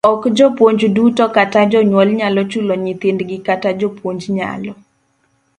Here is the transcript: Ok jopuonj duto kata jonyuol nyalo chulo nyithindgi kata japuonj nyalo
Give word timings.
Ok 0.09 0.21
jopuonj 0.37 0.81
duto 0.95 1.23
kata 1.35 1.59
jonyuol 1.71 2.09
nyalo 2.19 2.41
chulo 2.51 2.73
nyithindgi 2.83 3.37
kata 3.47 3.69
japuonj 3.79 4.21
nyalo 4.37 4.71